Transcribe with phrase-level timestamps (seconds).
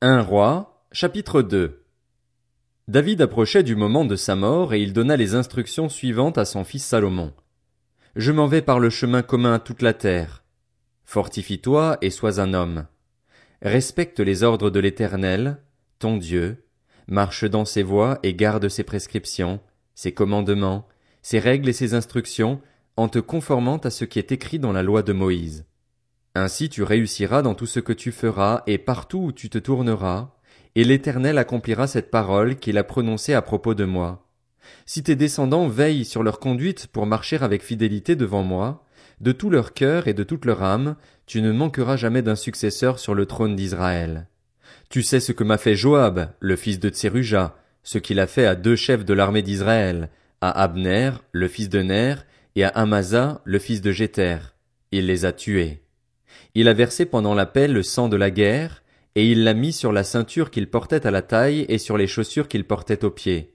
[0.00, 1.82] Un roi, chapitre 2
[2.88, 6.64] David approchait du moment de sa mort et il donna les instructions suivantes à son
[6.64, 7.32] fils Salomon.
[8.16, 10.42] Je m'en vais par le chemin commun à toute la terre.
[11.04, 12.86] Fortifie-toi et sois un homme.
[13.62, 15.58] Respecte les ordres de l'Éternel,
[15.98, 16.64] ton Dieu,
[17.06, 19.60] marche dans ses voies et garde ses prescriptions,
[19.94, 20.86] ses commandements,
[21.22, 22.60] ses règles et ses instructions,
[22.96, 25.64] en te conformant à ce qui est écrit dans la loi de Moïse.
[26.34, 30.34] Ainsi tu réussiras dans tout ce que tu feras et partout où tu te tourneras,
[30.74, 34.26] et l'Éternel accomplira cette parole qu'il a prononcée à propos de moi.
[34.86, 38.84] Si tes descendants veillent sur leur conduite pour marcher avec fidélité devant moi,
[39.20, 42.98] de tout leur cœur et de toute leur âme, tu ne manqueras jamais d'un successeur
[42.98, 44.26] sur le trône d'Israël.
[44.90, 48.46] Tu sais ce que m'a fait Joab, le fils de Tseruja, ce qu'il a fait
[48.46, 52.16] à deux chefs de l'armée d'Israël, à Abner, le fils de Ner,
[52.56, 54.38] et à Amasa, le fils de Jéter.
[54.90, 55.83] Il les a tués.
[56.54, 58.82] Il a versé pendant la paix le sang de la guerre,
[59.14, 62.06] et il l'a mis sur la ceinture qu'il portait à la taille et sur les
[62.06, 63.54] chaussures qu'il portait aux pieds.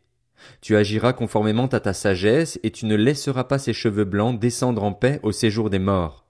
[0.61, 4.83] Tu agiras conformément à ta sagesse, et tu ne laisseras pas ses cheveux blancs descendre
[4.83, 6.25] en paix au séjour des morts.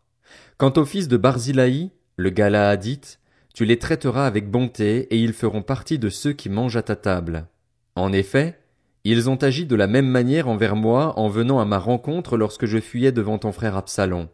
[0.57, 3.19] Quant au fils de Barzilaï, le Galaadite,
[3.53, 6.95] tu les traiteras avec bonté, et ils feront partie de ceux qui mangent à ta
[6.95, 7.47] table.
[7.95, 8.59] En effet,
[9.03, 12.65] ils ont agi de la même manière envers moi en venant à ma rencontre lorsque
[12.65, 14.27] je fuyais devant ton frère Absalom.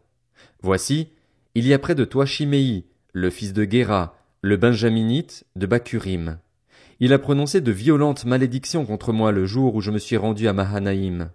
[0.62, 1.10] Voici,
[1.56, 6.38] il y a près de toi Chiméi, le fils de Guéra, le benjaminite de Bakurim.
[7.00, 10.50] Il a prononcé de violentes malédictions contre moi le jour où je me suis rendu
[10.50, 11.30] à Mahanaïm.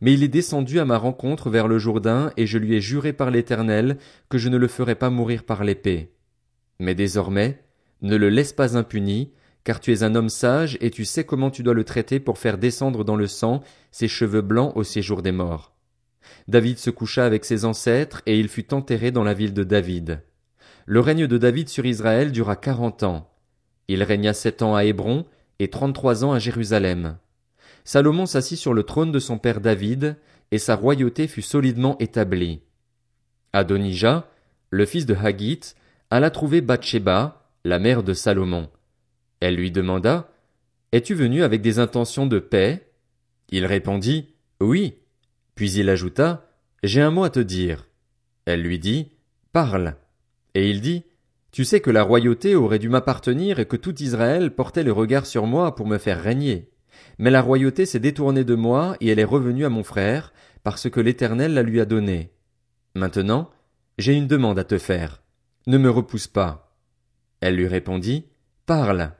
[0.00, 3.12] Mais il est descendu à ma rencontre vers le Jourdain, et je lui ai juré
[3.12, 3.98] par l'Éternel
[4.30, 6.12] que je ne le ferai pas mourir par l'épée.
[6.80, 7.62] Mais désormais,
[8.00, 9.32] ne le laisse pas impuni,
[9.64, 12.38] car tu es un homme sage et tu sais comment tu dois le traiter pour
[12.38, 15.77] faire descendre dans le sang ses cheveux blancs au séjour des morts.
[16.48, 20.22] David se coucha avec ses ancêtres et il fut enterré dans la ville de David.
[20.86, 23.30] Le règne de David sur Israël dura quarante ans.
[23.88, 25.26] Il régna sept ans à Hébron
[25.58, 27.18] et trente-trois ans à Jérusalem.
[27.84, 30.16] Salomon s'assit sur le trône de son père David,
[30.50, 32.60] et sa royauté fut solidement établie.
[33.52, 34.28] Adonijah,
[34.70, 35.60] le fils de Haggit,
[36.10, 38.68] alla trouver Bathsheba, la mère de Salomon.
[39.40, 40.28] Elle lui demanda,
[40.92, 42.90] Es-tu venu avec des intentions de paix?
[43.50, 44.94] Il répondit, Oui.
[45.58, 46.52] Puis il ajouta,
[46.84, 47.88] J'ai un mot à te dire.
[48.44, 49.10] Elle lui dit,
[49.52, 49.96] Parle.
[50.54, 51.02] Et il dit,
[51.50, 55.26] Tu sais que la royauté aurait dû m'appartenir et que tout Israël portait le regard
[55.26, 56.70] sur moi pour me faire régner.
[57.18, 60.32] Mais la royauté s'est détournée de moi et elle est revenue à mon frère,
[60.62, 62.30] parce que l'Éternel la lui a donnée.
[62.94, 63.50] Maintenant,
[63.98, 65.24] j'ai une demande à te faire.
[65.66, 66.78] Ne me repousse pas.
[67.40, 68.26] Elle lui répondit,
[68.64, 69.10] Parle.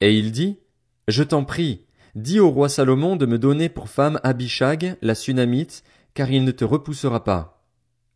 [0.00, 0.60] Et il dit,
[1.08, 1.83] Je t'en prie,
[2.14, 5.82] dis au roi Salomon de me donner pour femme Abishag, la Sunamite,
[6.14, 7.64] car il ne te repoussera pas.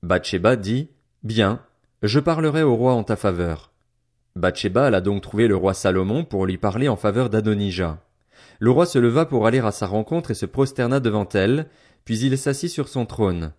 [0.03, 0.89] Bathsheba dit,
[1.25, 1.61] Bien,
[2.03, 3.73] je parlerai au roi en ta faveur.
[4.37, 7.99] Bathsheba alla donc trouver le roi Salomon pour lui parler en faveur d'Adonijah.
[8.61, 11.69] Le roi se leva pour aller à sa rencontre et se prosterna devant elle,
[12.05, 13.53] puis il s'assit sur son trône.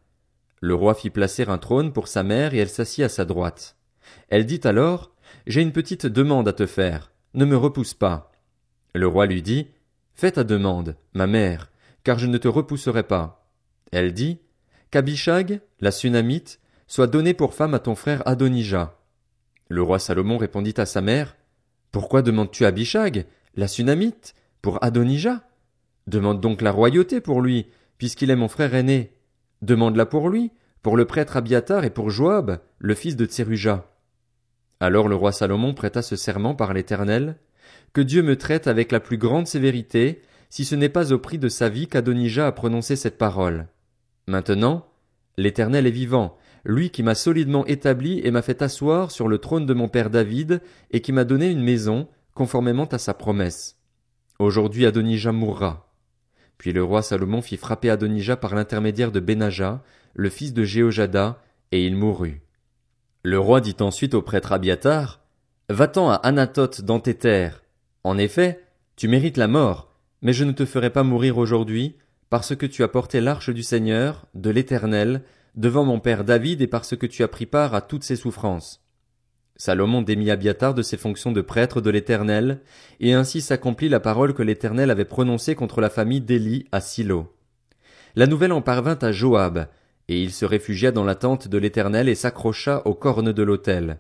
[0.62, 3.78] Le roi fit placer un trône pour sa mère et elle s'assit à sa droite.
[4.30, 5.12] Elle dit alors,
[5.48, 7.12] J'ai une petite demande à te faire.
[7.34, 8.32] Ne me repousse pas.
[8.96, 9.68] Le roi lui dit,
[10.20, 11.72] Fais ta demande, ma mère,
[12.04, 13.48] car je ne te repousserai pas.
[13.94, 14.42] Elle dit,
[14.92, 18.98] Qu'Abishag, la Sunamite, soit donnée pour femme à ton frère Adonijah.
[19.70, 21.38] Le roi Salomon répondit à sa mère,
[21.94, 25.48] Pourquoi demandes-tu Abishag, la Sunamite, pour Adonijah?
[26.06, 29.14] Demande donc la royauté pour lui, puisqu'il est mon frère aîné.
[29.62, 33.90] Demande-la pour lui, pour le prêtre Abiatar et pour Joab, le fils de Tseruja.
[34.82, 37.38] Alors le roi Salomon prêta ce serment par l'Éternel,
[37.94, 41.38] que Dieu me traite avec la plus grande sévérité, si ce n'est pas au prix
[41.38, 43.68] de sa vie qu'Adonijah a prononcé cette parole.
[44.28, 44.88] Maintenant,
[45.38, 49.66] l'Éternel est vivant, lui qui m'a solidement établi et m'a fait asseoir sur le trône
[49.66, 53.78] de mon père David, et qui m'a donné une maison, conformément à sa promesse.
[54.40, 55.94] Aujourd'hui Adonijah mourra.
[56.58, 61.42] Puis le roi Salomon fit frapper Adonijah par l'intermédiaire de Benaja, le fils de Jéhojada,
[61.72, 62.42] et il mourut.
[63.24, 65.19] Le roi dit ensuite au prêtre Abiatar,
[65.70, 67.64] Va-t'en à Anatoth dans tes terres.
[68.04, 68.60] En effet,
[68.96, 69.94] tu mérites la mort,
[70.24, 71.96] mais je ne te ferai pas mourir aujourd'hui,
[72.32, 75.22] parce que tu as porté l'arche du Seigneur, de l'Éternel,
[75.54, 78.84] devant mon père David et parce que tu as pris part à toutes ses souffrances.
[79.58, 82.62] Salomon démit Abiatar de ses fonctions de prêtre de l'Éternel,
[83.00, 87.32] et ainsi s'accomplit la parole que l'Éternel avait prononcée contre la famille d'Élie à Silo.
[88.16, 89.68] La nouvelle en parvint à Joab,
[90.08, 94.00] et il se réfugia dans la tente de l'Éternel et s'accrocha aux cornes de l'autel.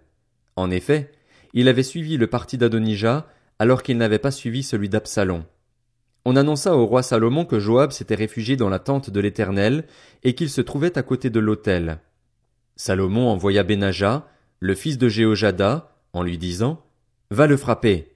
[0.55, 1.11] En effet,
[1.53, 3.27] il avait suivi le parti d'Adonijah,
[3.59, 5.43] alors qu'il n'avait pas suivi celui d'Absalom.
[6.25, 9.85] On annonça au roi Salomon que Joab s'était réfugié dans la tente de l'Éternel,
[10.23, 11.99] et qu'il se trouvait à côté de l'autel.
[12.75, 14.27] Salomon envoya Benaja,
[14.59, 16.83] le fils de Jéhojada, en lui disant,
[17.31, 18.15] Va le frapper.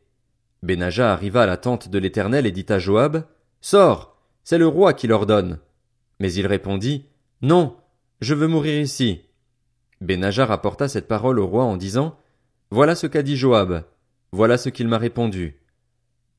[0.63, 3.25] Benaja arriva à la tente de l'Éternel et dit à Joab,
[3.61, 5.59] Sors, c'est le roi qui l'ordonne.
[6.19, 7.05] Mais il répondit,
[7.41, 7.75] Non,
[8.21, 9.21] je veux mourir ici.
[10.01, 12.17] Benaja rapporta cette parole au roi en disant,
[12.73, 13.83] Voilà ce qu'a dit Joab,
[14.31, 15.59] voilà ce qu'il m'a répondu.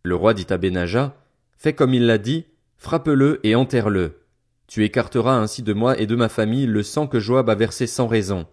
[0.02, 1.16] Le roi dit à Benaja,
[1.56, 2.46] Fais comme il l'a dit,
[2.76, 4.24] frappe-le et enterre-le.
[4.66, 7.86] Tu écarteras ainsi de moi et de ma famille le sang que Joab a versé
[7.86, 8.48] sans raison.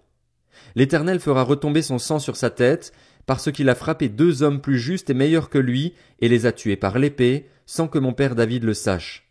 [0.76, 2.94] L'Éternel fera retomber son sang sur sa tête,
[3.26, 6.52] parce qu'il a frappé deux hommes plus justes et meilleurs que lui, et les a
[6.52, 9.28] tués par l'épée, sans que mon père David le sache.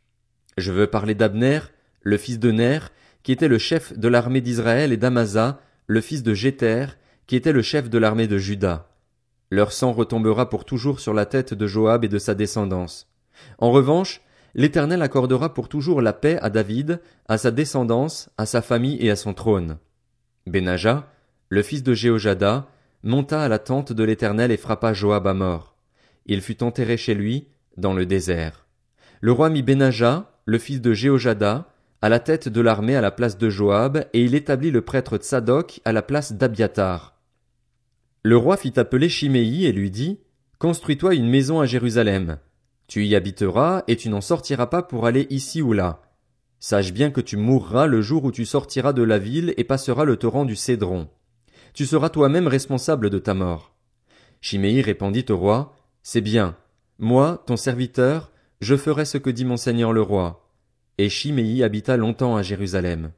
[0.59, 1.61] Je veux parler d'Abner,
[2.03, 2.81] le fils de Ner,
[3.23, 6.87] qui était le chef de l'armée d'Israël, et d'Amasa, le fils de Jéter,
[7.31, 8.89] qui était le chef de l'armée de Juda.
[9.51, 13.07] Leur sang retombera pour toujours sur la tête de Joab et de sa descendance.
[13.59, 14.21] En revanche,
[14.57, 19.13] l'Éternel accordera pour toujours la paix à David, à sa descendance, à sa famille et
[19.13, 19.79] à son trône.
[20.49, 21.09] Benaja,
[21.51, 22.67] le fils de Jéhojada,
[23.05, 25.77] monta à la tente de l'Éternel et frappa Joab à mort.
[26.27, 27.47] Il fut enterré chez lui,
[27.77, 28.67] dans le désert.
[29.21, 31.69] Le roi mit Benaja, le fils de Jéhojada,
[32.03, 35.17] à la tête de l'armée à la place de Joab, et il établit le prêtre
[35.17, 37.20] Tsadok à la place d'Abiatar.
[38.23, 40.21] Le roi fit appeler Chiméi et lui dit,
[40.59, 42.39] Construis-toi une maison à Jérusalem.
[42.87, 46.03] Tu y habiteras, et tu n'en sortiras pas pour aller ici ou là.
[46.59, 50.05] Sache bien que tu mourras le jour où tu sortiras de la ville et passeras
[50.05, 51.09] le torrent du Cédron.
[51.73, 53.75] Tu seras toi-même responsable de ta mort.
[54.43, 56.57] Chiméi répondit au roi, C'est bien.
[56.99, 60.51] Moi, ton serviteur, je ferai ce que dit mon seigneur le roi.
[60.99, 63.13] Et Chiméi habita longtemps à Jérusalem.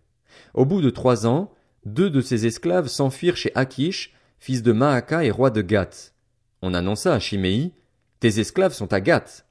[0.54, 1.52] Au bout de trois ans,
[1.84, 6.14] deux de ses esclaves s'enfuirent chez Akish, fils de Maaka et roi de Gath.
[6.62, 7.74] On annonça à Chiméi,
[8.18, 9.46] Tes esclaves sont à Gath.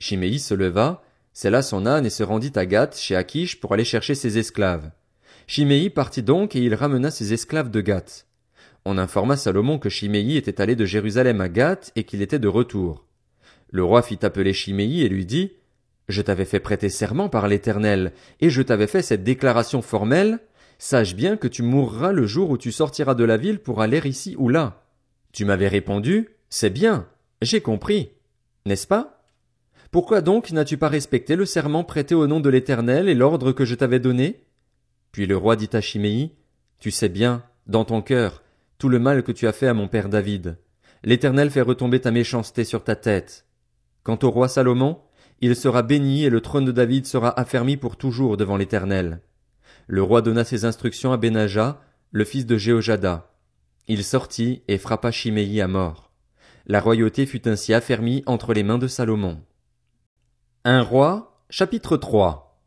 [0.00, 3.84] Chiméi se leva, sella son âne et se rendit à Gath chez Akish pour aller
[3.84, 4.90] chercher ses esclaves.
[5.46, 8.26] Chiméi partit donc et il ramena ses esclaves de Gath.
[8.84, 12.48] On informa Salomon que Chiméi était allé de Jérusalem à Gath et qu'il était de
[12.48, 13.06] retour.
[13.70, 15.52] Le roi fit appeler Chiméi et lui dit,
[16.08, 20.40] je t'avais fait prêter serment par l'Éternel, et je t'avais fait cette déclaration formelle,
[20.82, 24.00] sache bien que tu mourras le jour où tu sortiras de la ville pour aller
[24.04, 24.82] ici ou là.
[25.32, 27.06] Tu m'avais répondu, c'est bien,
[27.40, 28.10] j'ai compris.
[28.66, 29.22] N'est-ce pas?
[29.92, 33.64] Pourquoi donc n'as-tu pas respecté le serment prêté au nom de l'Éternel et l'ordre que
[33.64, 34.42] je t'avais donné?
[35.12, 36.32] Puis le roi dit à Chiméi,
[36.80, 38.42] Tu sais bien, dans ton cœur,
[38.78, 40.58] tout le mal que tu as fait à mon père David.
[41.04, 43.46] L'Éternel fait retomber ta méchanceté sur ta tête.
[44.02, 44.98] Quant au roi Salomon,
[45.40, 49.20] il sera béni et le trône de David sera affermi pour toujours devant l'Éternel.
[49.86, 51.80] Le roi donna ses instructions à Benaja,
[52.10, 53.30] le fils de Jéhojada.
[53.88, 56.10] Il sortit et frappa Chiméi à mort.
[56.66, 59.40] La royauté fut ainsi affermie entre les mains de Salomon.
[60.64, 62.60] Un roi, chapitre 3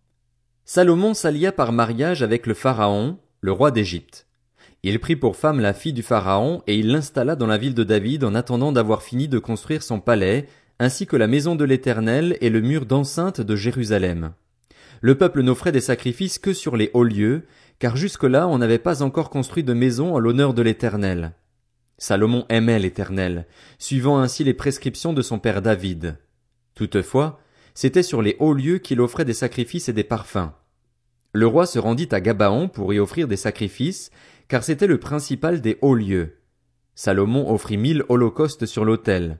[0.65, 4.27] Salomon s'allia par mariage avec le Pharaon, le roi d'Égypte.
[4.83, 7.83] Il prit pour femme la fille du Pharaon et il l'installa dans la ville de
[7.83, 10.47] David en attendant d'avoir fini de construire son palais
[10.79, 14.33] ainsi que la maison de l'Éternel et le mur d'enceinte de Jérusalem.
[15.01, 17.43] Le peuple n'offrait des sacrifices que sur les hauts lieux,
[17.79, 21.33] car jusque-là on n'avait pas encore construit de maison en l'honneur de l'Éternel.
[21.97, 23.47] Salomon aimait l'Éternel,
[23.79, 26.17] suivant ainsi les prescriptions de son père David.
[26.73, 27.39] Toutefois,
[27.73, 30.51] c'était sur les hauts lieux qu'il offrait des sacrifices et des parfums.
[31.33, 34.11] Le roi se rendit à Gabaon pour y offrir des sacrifices,
[34.47, 36.37] car c'était le principal des hauts lieux.
[36.95, 39.39] Salomon offrit mille holocaustes sur l'autel.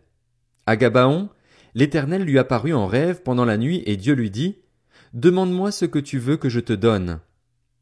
[0.66, 1.30] À Gabaon,
[1.74, 4.58] l'Éternel lui apparut en rêve pendant la nuit et Dieu lui dit,
[5.16, 7.22] Demande-moi ce que tu veux que je te donne.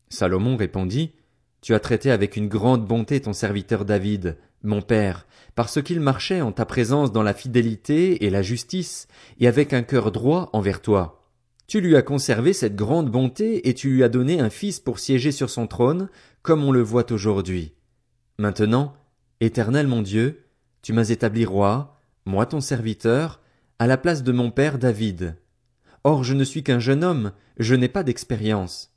[0.09, 1.13] Salomon répondit,
[1.61, 5.25] Tu as traité avec une grande bonté ton serviteur David, mon père,
[5.55, 9.07] parce qu'il marchait en ta présence dans la fidélité et la justice,
[9.39, 11.27] et avec un cœur droit envers toi.
[11.65, 14.99] Tu lui as conservé cette grande bonté et tu lui as donné un fils pour
[14.99, 16.09] siéger sur son trône,
[16.43, 17.73] comme on le voit aujourd'hui.
[18.37, 18.93] Maintenant,
[19.39, 20.45] Éternel mon Dieu,
[20.83, 23.41] tu m'as établi roi, moi ton serviteur,
[23.79, 25.35] à la place de mon père David.
[26.03, 28.93] Or je ne suis qu'un jeune homme, je n'ai pas d'expérience.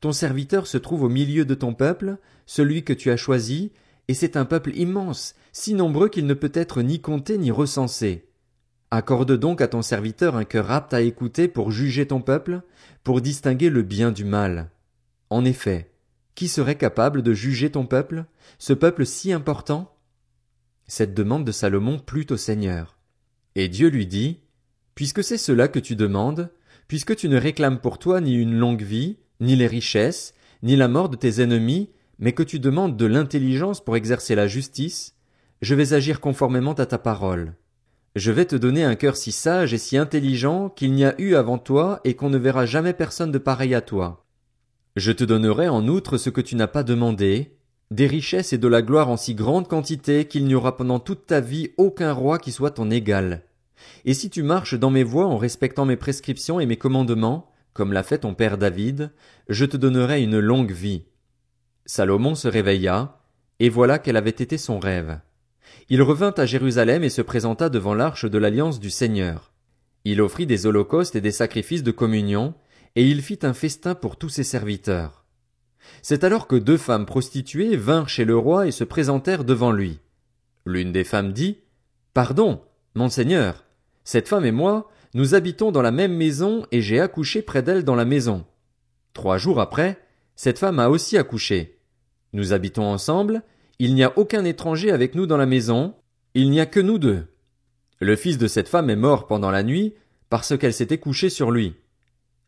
[0.00, 3.72] Ton serviteur se trouve au milieu de ton peuple, celui que tu as choisi,
[4.08, 8.28] et c'est un peuple immense, si nombreux qu'il ne peut être ni compté ni recensé.
[8.90, 12.62] Accorde donc à ton serviteur un cœur apte à écouter pour juger ton peuple,
[13.02, 14.70] pour distinguer le bien du mal.
[15.30, 15.90] En effet,
[16.34, 18.24] qui serait capable de juger ton peuple,
[18.58, 19.96] ce peuple si important?
[20.86, 22.98] Cette demande de Salomon plut au Seigneur.
[23.56, 24.40] Et Dieu lui dit,
[24.94, 26.50] Puisque c'est cela que tu demandes,
[26.88, 30.88] puisque tu ne réclames pour toi ni une longue vie, ni les richesses, ni la
[30.88, 35.14] mort de tes ennemis, mais que tu demandes de l'intelligence pour exercer la justice,
[35.62, 37.54] je vais agir conformément à ta parole.
[38.16, 41.34] Je vais te donner un cœur si sage et si intelligent qu'il n'y a eu
[41.34, 44.24] avant toi et qu'on ne verra jamais personne de pareil à toi.
[44.94, 47.56] Je te donnerai en outre ce que tu n'as pas demandé,
[47.90, 51.26] des richesses et de la gloire en si grande quantité qu'il n'y aura pendant toute
[51.26, 53.42] ta vie aucun roi qui soit ton égal.
[54.04, 57.92] Et si tu marches dans mes voies en respectant mes prescriptions et mes commandements, comme
[57.92, 59.12] l'a fait ton père David,
[59.48, 61.04] je te donnerai une longue vie.
[61.86, 63.20] Salomon se réveilla,
[63.60, 65.18] et voilà quel avait été son rêve.
[65.88, 69.52] Il revint à Jérusalem et se présenta devant l'arche de l'alliance du Seigneur.
[70.04, 72.54] Il offrit des holocaustes et des sacrifices de communion,
[72.96, 75.24] et il fit un festin pour tous ses serviteurs.
[76.02, 80.00] C'est alors que deux femmes prostituées vinrent chez le roi et se présentèrent devant lui.
[80.64, 81.58] L'une des femmes dit,
[82.14, 82.62] Pardon,
[82.94, 83.63] Monseigneur,
[84.04, 87.84] cette femme et moi, nous habitons dans la même maison et j'ai accouché près d'elle
[87.84, 88.44] dans la maison.
[89.14, 89.98] Trois jours après,
[90.36, 91.78] cette femme a aussi accouché.
[92.32, 93.42] Nous habitons ensemble,
[93.78, 95.94] il n'y a aucun étranger avec nous dans la maison,
[96.34, 97.26] il n'y a que nous deux.
[98.00, 99.94] Le fils de cette femme est mort pendant la nuit
[100.28, 101.74] parce qu'elle s'était couchée sur lui.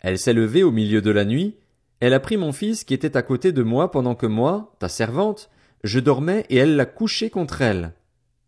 [0.01, 1.57] Elle s'est levée au milieu de la nuit,
[2.01, 4.89] elle a pris mon fils qui était à côté de moi pendant que moi, ta
[4.89, 5.51] servante,
[5.85, 7.95] je dormais et elle l'a couché contre elle.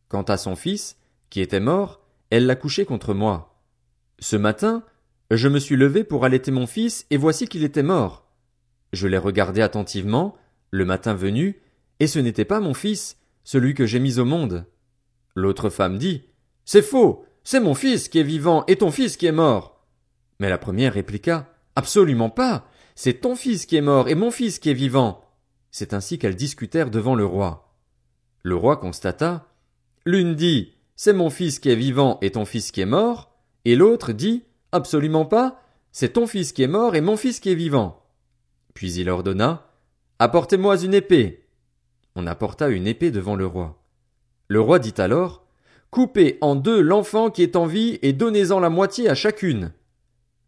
[0.09, 0.97] Quant à son fils,
[1.31, 3.62] qui était mort, elle l'a couché contre moi.
[4.18, 4.82] Ce matin,
[5.30, 8.26] je me suis levé pour allaiter mon fils et voici qu'il était mort.
[8.92, 10.37] Je l'ai regardé attentivement,
[10.70, 11.61] le matin venu,
[12.00, 14.66] et ce n'était pas mon fils, celui que j'ai mis au monde.
[15.35, 16.25] L'autre femme dit,
[16.64, 19.87] C'est faux, c'est mon fils qui est vivant et ton fils qui est mort.
[20.40, 24.58] Mais la première répliqua, Absolument pas, c'est ton fils qui est mort et mon fils
[24.58, 25.25] qui est vivant.
[25.70, 27.75] C'est ainsi qu'elles discutèrent devant le roi.
[28.42, 29.47] Le roi constata,
[30.04, 33.31] L'une dit, C'est mon fils qui est vivant et ton fils qui est mort,
[33.64, 35.62] et l'autre dit, Absolument pas,
[35.93, 38.02] c'est ton fils qui est mort et mon fils qui est vivant.
[38.75, 39.71] Puis il ordonna,
[40.19, 41.47] Apportez-moi une épée.
[42.17, 43.81] On apporta une épée devant le roi.
[44.49, 45.47] Le roi dit alors,
[45.93, 49.71] Coupez en deux l'enfant qui est en vie et donnez-en la moitié à chacune.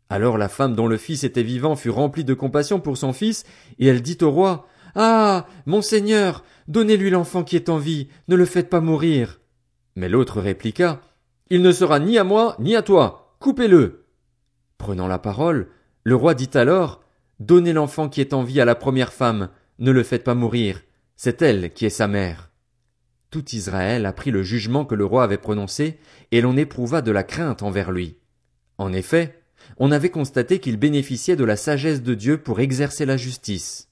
[0.08, 3.44] Alors la femme dont le fils était vivant fut remplie de compassion pour son fils,
[3.78, 4.66] et elle dit au roi,
[4.96, 5.46] Ah.
[5.66, 9.39] Monseigneur, donnez-lui l'enfant qui est en vie, ne le faites pas mourir.
[9.96, 11.00] Mais l'autre répliqua,
[11.50, 14.06] Il ne sera ni à moi, ni à toi, coupez-le.
[14.78, 15.68] Prenant la parole,
[16.04, 17.02] le roi dit alors,
[17.40, 20.82] Donnez l'enfant qui est en vie à la première femme, ne le faites pas mourir,
[21.16, 22.50] c'est elle qui est sa mère.
[23.30, 25.98] Tout Israël apprit le jugement que le roi avait prononcé,
[26.32, 28.16] et l'on éprouva de la crainte envers lui.
[28.76, 29.42] En effet,
[29.78, 33.89] on avait constaté qu'il bénéficiait de la sagesse de Dieu pour exercer la justice.